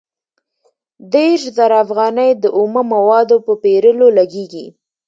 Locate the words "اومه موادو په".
2.57-3.53